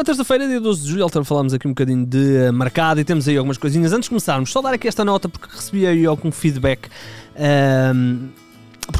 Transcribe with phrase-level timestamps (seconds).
[0.00, 3.04] Na terça-feira, dia 12 de julho, Alter, falámos aqui um bocadinho de uh, mercado e
[3.04, 3.92] temos aí algumas coisinhas.
[3.92, 6.88] Antes de começarmos, só dar aqui esta nota porque recebi aí algum feedback.
[7.36, 8.30] Um,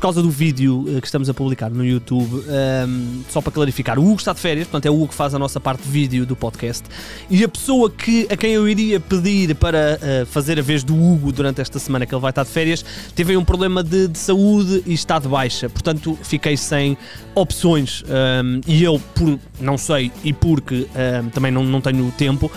[0.01, 3.53] por causa do vídeo eh, que estamos a publicar no YouTube, um, ehm, só para
[3.53, 5.82] clarificar, o Hugo está de férias, portanto é o Hugo que faz a nossa parte
[5.82, 6.87] de vídeo do podcast,
[7.29, 10.94] e a pessoa que, a quem eu iria pedir para uh, fazer a vez do
[10.94, 12.82] Hugo durante esta semana que ele vai estar de férias,
[13.14, 16.96] teve aí um problema de, de saúde e está de baixa, portanto fiquei sem
[17.35, 21.82] opções, um, ehm, e eu, por não sei, e porque um, ehm, também não, não
[21.82, 22.50] tenho tempo,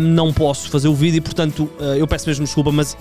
[0.00, 2.96] não posso fazer o vídeo, e portanto uh, eu peço mesmo desculpa, mas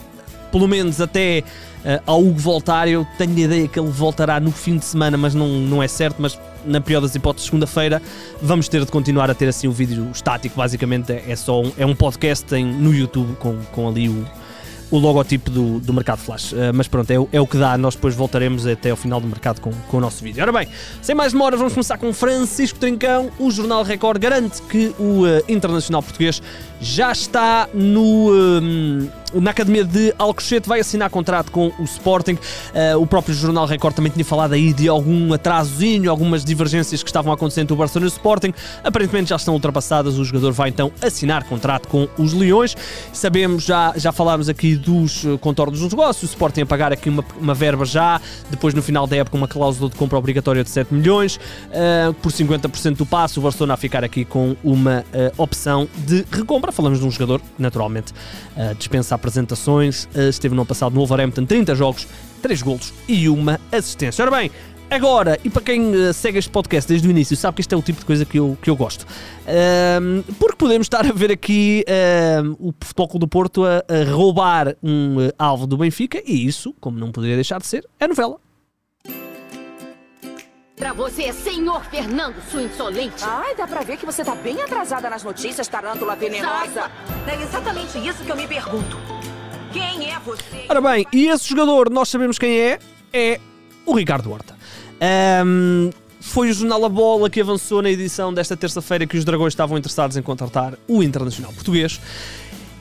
[0.52, 1.44] pelo menos até
[1.84, 2.88] uh, ao Hugo voltar.
[2.88, 5.88] Eu tenho a ideia que ele voltará no fim de semana, mas não, não é
[5.88, 6.18] certo.
[6.20, 8.02] Mas na pior das hipóteses, segunda-feira,
[8.41, 10.55] vamos ter de continuar a ter assim o um vídeo estático.
[10.55, 14.26] Basicamente é só um, é um podcast em, no YouTube com, com ali o
[14.91, 16.51] o logotipo do, do Mercado Flash.
[16.51, 17.77] Uh, mas pronto, é, é, o que dá.
[17.77, 20.41] Nós depois voltaremos até ao final do mercado com, com o nosso vídeo.
[20.41, 20.68] Ora bem,
[21.01, 23.29] sem mais demora, vamos começar com Francisco Trincão.
[23.40, 26.41] O Jornal Record garante que o uh, Internacional Português
[26.79, 32.38] já está no, uh, na Academia de Alcochete, vai assinar contrato com o Sporting.
[32.99, 37.32] o próprio Jornal Record também tinha falado aí de algum atrasozinho, algumas divergências que estavam
[37.34, 38.54] acontecendo o Barcelona e o Sporting.
[38.84, 40.17] Aparentemente já estão ultrapassadas.
[40.17, 42.76] O jogador vai então assinar contrato com os Leões.
[43.13, 47.09] Sabemos, já, já falámos aqui dos eh, contornos dos negócios, o Sporting a pagar aqui
[47.09, 50.70] uma, uma verba já, depois no final da época uma cláusula de compra obrigatória de
[50.70, 55.41] 7 milhões, uh, por 50% do passo, o Barcelona a ficar aqui com uma uh,
[55.41, 56.71] opção de recompra.
[56.71, 61.76] Falamos de um jogador naturalmente uh, dispensa apresentações, esteve no ano passado no Wolverhampton, 30
[61.76, 62.07] jogos,
[62.41, 64.23] 3 golos e uma assistência.
[64.23, 64.51] Ora bem,
[64.90, 67.78] Agora, e para quem uh, segue este podcast desde o início, sabe que isto é
[67.78, 69.06] o tipo de coisa que eu, que eu gosto.
[70.02, 71.84] Um, porque podemos estar a ver aqui
[72.59, 76.74] um, o Futebol do Porto a, a roubar um uh, alvo do Benfica, e isso,
[76.80, 78.38] como não poderia deixar de ser, é novela.
[80.75, 83.24] Pra você, senhor Fernando, sua insolente.
[83.24, 86.91] Ai, dá pra ver que você tá bem atrasada nas notícias, tarântula venenosa.
[87.25, 88.97] É exatamente isso que eu me pergunto.
[89.74, 90.66] Quem é você?
[90.69, 92.79] Ora bem, e esse jogador, nós sabemos quem é,
[93.12, 93.40] é
[93.85, 94.54] o Ricardo Horta.
[95.01, 95.89] Um,
[96.19, 99.78] foi o jornal A Bola que avançou na edição desta terça-feira que os Dragões estavam
[99.78, 102.00] interessados em contratar o Internacional Português.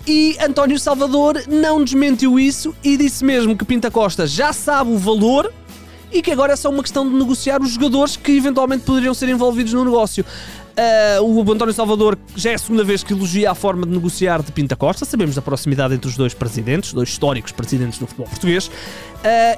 [0.07, 4.99] E António Salvador não desmentiu isso e disse mesmo que Pinta Costa já sabe o
[4.99, 5.53] valor
[6.13, 9.29] e que agora é só uma questão de negociar os jogadores que eventualmente poderiam ser
[9.29, 10.25] envolvidos no negócio.
[10.75, 14.43] Uh, o António Salvador já é a segunda vez que elogia a forma de negociar
[14.43, 15.05] de Pinta Costa.
[15.05, 18.67] Sabemos da proximidade entre os dois presidentes, dois históricos presidentes do futebol português.
[18.67, 18.71] Uh,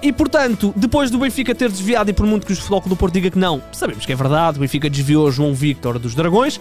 [0.03, 3.15] e portanto, depois do Benfica ter desviado, e por muito que o Futebol do Porto
[3.15, 6.61] diga que não, sabemos que é verdade, o Benfica desviou João Victor dos Dragões.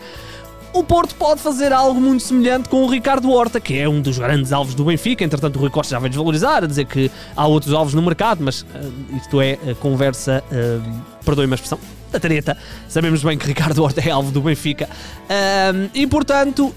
[0.74, 4.18] O Porto pode fazer algo muito semelhante com o Ricardo Horta, que é um dos
[4.18, 5.24] grandes alvos do Benfica.
[5.24, 8.44] Entretanto, o Rui Costa já vai desvalorizar, a dizer que há outros alvos no mercado,
[8.44, 8.66] mas uh,
[9.16, 11.80] isto é uh, conversa, uh, perdoe-me a expressão,
[12.16, 12.58] da treta.
[12.88, 14.90] Sabemos bem que Ricardo Horta é alvo do Benfica.
[15.30, 16.74] Um, e portanto,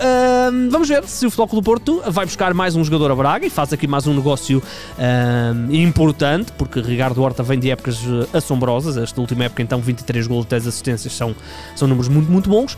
[0.53, 3.47] um, vamos ver se o Futebol do Porto vai buscar mais um jogador a Braga
[3.47, 4.62] e faz aqui mais um negócio
[4.99, 8.97] um, importante, porque Ricardo Horta vem de épocas eh, assombrosas.
[8.97, 11.34] Esta última época, então, 23 gols e 10 assistências são,
[11.76, 12.76] são números muito, muito bons.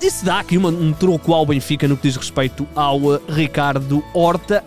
[0.00, 3.20] e se dá aqui uma, um troco ao Benfica no que diz respeito ao eh,
[3.28, 4.62] Ricardo Horta.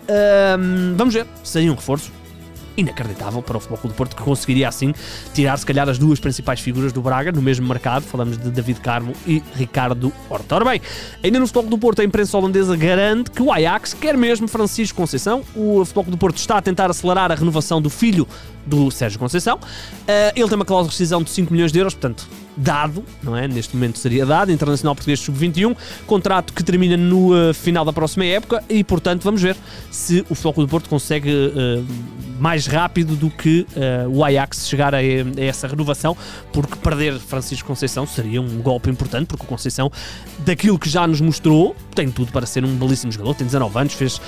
[0.96, 2.10] vamos ver se aí um reforço
[2.76, 4.94] inacreditável para o Futebol do Porto, que conseguiria assim
[5.34, 8.02] tirar, se calhar, as duas principais figuras do Braga no mesmo mercado.
[8.02, 10.54] Falamos de David Carmo e Ricardo Horta.
[10.56, 10.80] Ora bem,
[11.22, 14.96] ainda no Futebol do Porto, a imprensa holandesa garante que o Ajax quer mesmo Francisco
[14.96, 15.42] Conceição.
[15.54, 18.26] O Futebol do Porto está a tentar acelerar a renovação do filho
[18.64, 19.56] do Sérgio Conceição.
[19.56, 23.36] Uh, ele tem uma cláusula de rescisão de 5 milhões de euros, portanto, dado, não
[23.36, 23.46] é?
[23.46, 28.24] Neste momento seria dado, Internacional Português Sub-21, contrato que termina no uh, final da próxima
[28.24, 29.56] época e, portanto, vamos ver
[29.90, 31.84] se o Futebol do Porto consegue uh,
[32.38, 35.00] mais rápido do que uh, o Ajax chegar a, a,
[35.36, 36.16] essa renovação,
[36.52, 39.90] porque perder Francisco Conceição seria um golpe importante, porque o Conceição,
[40.38, 43.92] daquilo que já nos mostrou, tem tudo para ser um belíssimo jogador, tem 19 anos,
[43.94, 44.20] fez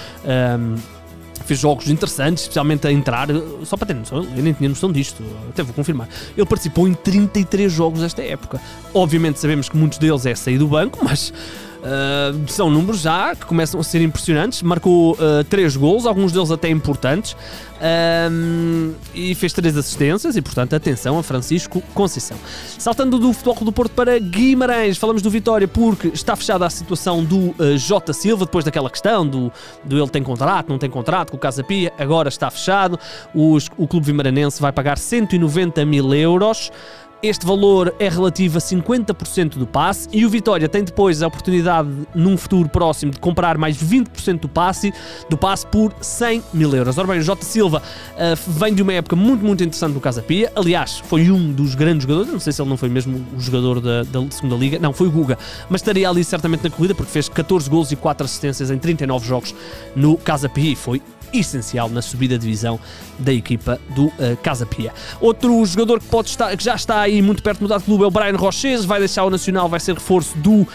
[1.44, 3.29] fez jogos interessantes, especialmente a entrar,
[3.64, 6.08] só para ter noção, eu nem tinha noção disto, até vou confirmar.
[6.37, 8.61] Ele participou em 33 jogos desta época.
[8.93, 11.32] Obviamente sabemos que muitos deles é sair do banco, mas
[11.79, 14.63] Uh, são números já que começam a ser impressionantes.
[14.63, 20.37] Marcou uh, três gols, alguns deles até importantes, uh, e fez três assistências.
[20.37, 22.37] E portanto, atenção a Francisco Conceição.
[22.79, 27.25] Saltando do Futebol do Porto para Guimarães, falamos do Vitória porque está fechada a situação
[27.25, 29.53] do uh, Jota Silva depois daquela questão do,
[29.85, 31.93] do ele tem contrato, não tem contrato com o Casa Pia.
[31.99, 32.99] Agora está fechado.
[33.35, 36.71] Os, o Clube Vimaranense vai pagar 190 mil euros
[37.20, 41.88] Este valor é relativo a 50% do passe e o Vitória tem depois a oportunidade,
[42.15, 44.94] num futuro próximo, de comprar mais 20% do passe,
[45.29, 46.97] do passe por 100 mil euros.
[46.97, 47.82] Ora bem, o Jota Silva
[48.12, 50.53] uh, vem de uma época muito, muito interessante no Casa Pia.
[50.55, 52.32] Aliás, foi um dos grandes jogadores.
[52.32, 54.79] Não sei se ele não foi mesmo o jogador da, da segunda Liga.
[54.79, 55.37] Não, foi o Guga.
[55.69, 59.26] Mas estaria ali certamente na corrida porque fez 14 gols e 4 assistências em 39
[59.26, 59.53] jogos
[59.97, 61.03] no Casa Pia e foi
[61.33, 62.79] essencial na subida de divisão
[63.19, 64.93] da equipa do uh, Casa Pia.
[65.21, 68.05] Outro jogador que, pode estar, que já está aí muito perto de mudar de clube
[68.05, 70.67] é o Brian Roches, vai deixar o Nacional, vai ser reforço do uh,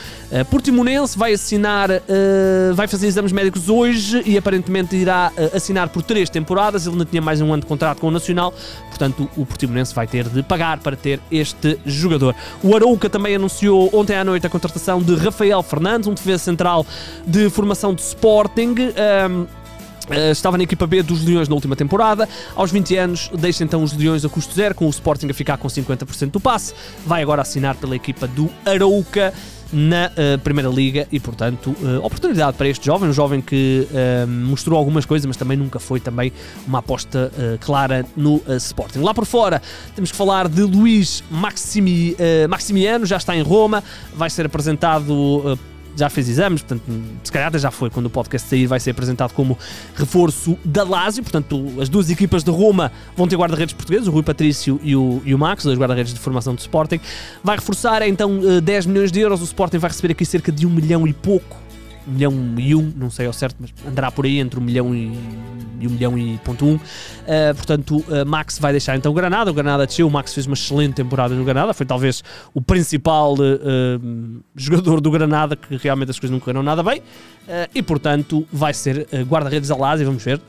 [0.50, 6.04] Portimonense, vai assinar, uh, vai fazer exames médicos hoje e aparentemente irá uh, assinar por
[6.04, 8.54] três temporadas, ele ainda tinha mais um ano de contrato com o Nacional,
[8.90, 12.36] portanto o Portimonense vai ter de pagar para ter este jogador.
[12.62, 16.86] O Arouca também anunciou ontem à noite a contratação de Rafael Fernandes, um defesa central
[17.26, 18.76] de formação de Sporting.
[19.30, 19.63] Um,
[20.10, 22.28] Uh, estava na equipa B dos Leões na última temporada.
[22.56, 25.58] Aos 20 anos, deixa então os Leões a custo zero, com o Sporting a ficar
[25.58, 26.74] com 50% do passe.
[27.06, 29.34] Vai agora assinar pela equipa do Arouca
[29.72, 33.88] na uh, Primeira Liga e, portanto, uh, oportunidade para este jovem, um jovem que
[34.28, 36.32] mostrou algumas coisas, mas também nunca foi também
[36.68, 39.00] uma aposta clara no Sporting.
[39.00, 39.62] Lá por fora,
[39.96, 42.16] temos que falar de Luís Maximi,
[42.50, 43.84] Maximiano, já está em Roma,
[44.16, 45.58] vai ser apresentado
[45.96, 46.84] já fez exames, portanto,
[47.24, 47.90] se calhar já foi.
[47.90, 49.58] Quando o podcast sair, vai ser apresentado como
[49.96, 51.24] reforço da Lazio.
[51.24, 55.22] Portanto, as duas equipas de Roma vão ter guarda-redes portugueses, o Rui Patrício e o,
[55.26, 57.00] e o Max, dois guarda-redes de formação de Sporting.
[57.44, 59.42] Vai reforçar então 10 eh, milhões de euros.
[59.42, 61.63] O Sporting vai receber aqui cerca de um milhão e pouco.
[62.08, 64.94] Um milhão e um, não sei ao certo, mas andará por aí entre um milhão
[64.94, 65.12] e
[65.84, 66.76] e 1 milhão e ponto 1.
[66.76, 66.80] Uh,
[67.56, 69.52] portanto, uh, Max vai deixar então o Granada.
[69.52, 72.24] O Granada desceu, o Max fez uma excelente temporada no Granada, foi talvez
[72.54, 77.02] o principal uh, jogador do Granada, que realmente as coisas não correram nada bem.
[77.76, 80.40] e portanto, vai ser guarda-redes a e vamos ver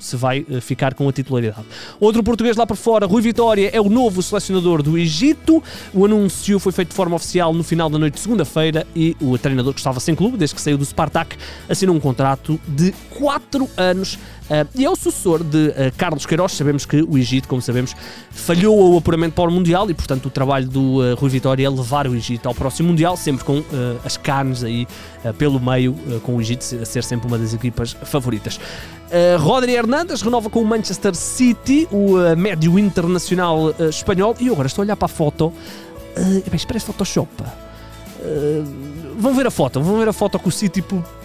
[0.00, 1.66] se vai ficar com a titularidade.
[2.00, 5.62] Outro português lá por fora, Rui Vitória, é o novo selecionador do Egito.
[5.92, 9.36] O anúncio foi feito de forma oficial no final da noite de segunda-feira e o
[9.36, 11.36] treinador que estava sem clube, desde que saiu do Spartak,
[11.68, 14.18] assinou um contrato de 4 anos
[14.48, 16.52] Uh, e é o sucessor de uh, Carlos Queiroz.
[16.52, 17.94] Sabemos que o Egito, como sabemos,
[18.30, 21.68] falhou o apuramento para o Mundial e, portanto, o trabalho do uh, Rui Vitória é
[21.68, 23.62] levar o Egito ao próximo Mundial, sempre com
[24.02, 24.88] as carnes aí
[25.36, 28.56] pelo meio, com o Egito a ser sempre uma das equipas favoritas.
[28.56, 34.34] Uh, Rodri Hernandes renova com o Manchester City, o médio internacional espanhol.
[34.40, 35.48] E eu agora estou a olhar para a foto.
[35.48, 37.28] Uh, bem, parece Photoshop.
[39.18, 40.82] Vão ver a foto, vão ver a foto que o City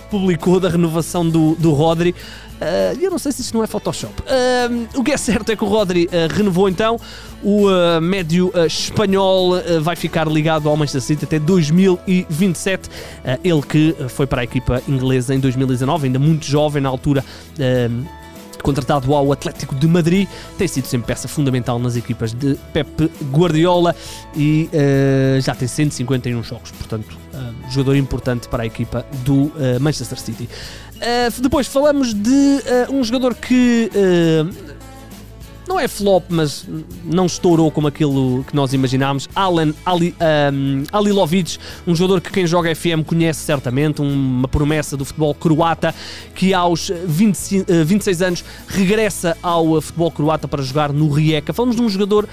[0.09, 2.11] publicou da renovação do, do Rodri.
[2.11, 4.13] Uh, eu não sei se isto não é Photoshop.
[4.21, 6.99] Uh, o que é certo é que o Rodri uh, renovou então.
[7.43, 7.67] O
[8.01, 12.89] médio espanhol vai ficar ligado ao Manchester City até 2027.
[13.43, 17.21] ele que foi para a equipa inglesa em 2019, ainda muito jovem na altura
[18.63, 20.27] contratado ao Atlético de Madrid,
[20.57, 23.95] tem sido sempre peça fundamental nas equipas de Pep Guardiola
[24.35, 29.79] e uh, já tem 151 jogos, portanto, uh, jogador importante para a equipa do uh,
[29.79, 30.49] Manchester City.
[31.41, 33.91] depois falamos de um jogador que
[35.67, 36.65] não é flop, mas
[37.03, 39.29] não estourou como aquilo que nós imaginámos.
[39.35, 40.15] Alan Ali,
[40.53, 41.57] um, Alilovic,
[41.87, 45.93] um jogador que quem joga FM conhece certamente, uma promessa do futebol croata,
[46.35, 51.53] que aos 20, 26 eh, anos regressa ao futebol croata para jogar no Rijeka.
[51.53, 52.27] Falamos de um jogador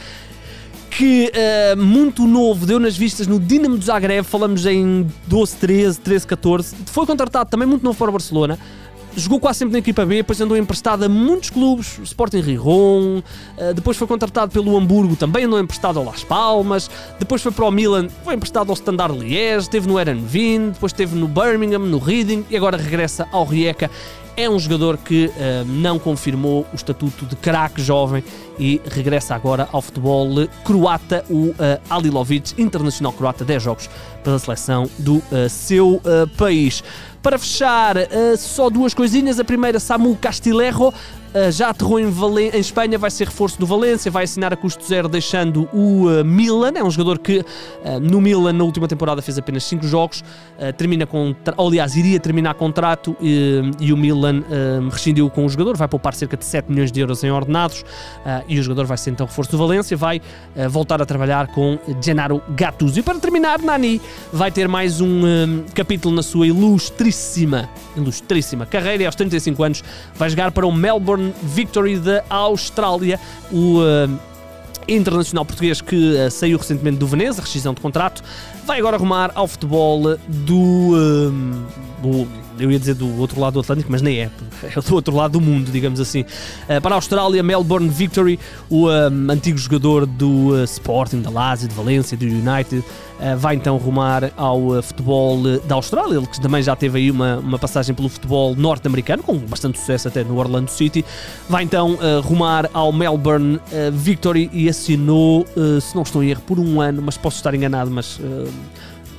[0.91, 6.01] que uh, muito novo deu nas vistas no Dinamo de Zagreb, falamos em 12, 13,
[6.01, 6.77] 13, 14.
[6.87, 8.59] Foi contratado também muito novo para o Barcelona
[9.17, 13.23] jogou quase sempre na equipa B, depois andou emprestado a muitos clubes, Sporting Rijon,
[13.57, 17.65] eh, depois foi contratado pelo Hamburgo, também andou emprestado ao Las Palmas, depois foi para
[17.65, 21.99] o Milan, foi emprestado ao Standard Liège, esteve no Erenvin, depois esteve no Birmingham, no
[21.99, 23.91] Reading e agora regressa ao Rijeka.
[24.37, 25.33] É um jogador que uh,
[25.67, 28.25] não confirmou o estatuto de craque jovem
[28.59, 30.29] e regressa agora ao futebol
[30.65, 31.55] croata, o uh,
[31.91, 33.91] Alilovic, internacional croata, 10 jogos
[34.25, 36.01] pela seleção do uh, seu
[36.39, 36.83] país.
[37.23, 37.97] Para fechar,
[38.39, 39.39] só duas coisinhas.
[39.39, 40.93] A primeira, Samu Castilero,
[41.31, 42.09] Uh, já aterrou em,
[42.53, 46.25] em, Espanha, vai ser reforço do Valência, vai assinar a custo zero, deixando o uh,
[46.25, 46.73] Milan.
[46.75, 50.25] É um jogador que uh, no Milan, na última temporada, fez apenas 5 jogos,
[50.77, 54.43] termina com, aliás, iria terminar contrato e o Milan
[54.91, 57.85] rescindiu com o jogador, vai poupar cerca de 7 milhões de euros em ordenados
[58.47, 60.21] e o jogador vai ser então reforço do Valência, vai
[60.69, 62.99] voltar a trabalhar com Gennaro Gattuso.
[62.99, 64.01] E para terminar, Nani
[64.33, 65.23] vai ter mais um
[65.75, 66.47] capítulo na sua
[67.11, 73.19] ilustríssima, ilustríssima carreira e aos 35 anos vai jogar para o Melbourne Victory da Austrália.
[73.51, 74.21] O uh,
[74.89, 78.23] internacional português que uh, saiu recentemente do Veneza, rescisão de contrato,
[78.65, 81.31] vai agora arrumar ao futebol do, uh,
[82.01, 82.29] do
[82.61, 84.31] eu ia dizer do outro lado do Atlântico, mas nem é,
[84.63, 86.21] é do outro lado do mundo, digamos assim.
[86.21, 88.39] Uh, para a Austrália, Melbourne Victory,
[88.69, 93.55] o um, antigo jogador do uh, Sporting, da Lazio, de Valência, do United, uh, vai
[93.55, 97.95] então rumar ao futebol da Austrália, ele que também já teve aí uma, uma passagem
[97.95, 101.05] pelo futebol norte-americano, com bastante sucesso até no Orlando City,
[101.49, 103.61] vai então rumar ao Melbourne
[103.93, 105.47] Victory e assinou,
[105.81, 108.21] se não estou em erro, por um ano, mas posso estar enganado, mas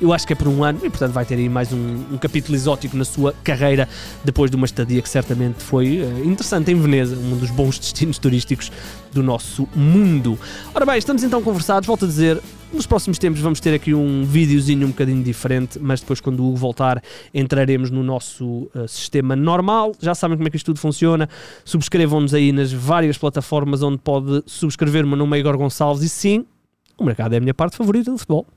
[0.02, 2.18] eu acho que é por um ano e, portanto, vai ter aí mais um, um
[2.18, 3.88] capítulo exótico na sua carreira
[4.26, 8.18] depois de uma estadia que certamente foi uh, interessante em Veneza, um dos bons destinos
[8.18, 8.72] turísticos
[9.14, 10.40] do nosso mundo.
[10.74, 11.86] Ora bem, estamos então conversados.
[11.86, 12.42] Volto a dizer,
[12.74, 16.48] nos próximos tempos vamos ter aqui um videozinho um bocadinho diferente, mas depois, quando o
[16.48, 19.92] Hugo voltar, entraremos no nosso uh, sistema normal.
[20.00, 21.30] Já sabem como é que isto tudo funciona.
[21.64, 26.02] Subscrevam-nos aí nas várias plataformas onde pode subscrever o meu nome é Igor Gonçalves.
[26.02, 26.44] E sim,
[26.98, 28.48] o mercado é a minha parte favorita do futebol.